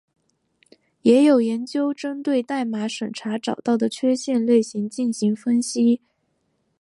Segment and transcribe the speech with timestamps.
[1.03, 6.01] 也有研究针对代码审查找到的缺陷类型进行分析。